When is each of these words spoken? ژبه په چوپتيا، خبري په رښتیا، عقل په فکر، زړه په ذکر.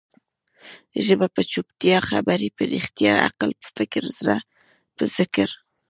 ژبه 1.05 1.27
په 1.35 1.41
چوپتيا، 1.51 1.97
خبري 2.09 2.49
په 2.57 2.63
رښتیا، 2.73 3.13
عقل 3.27 3.51
په 3.61 3.67
فکر، 3.77 4.03
زړه 4.17 4.37
په 4.95 5.03
ذکر. 5.15 5.49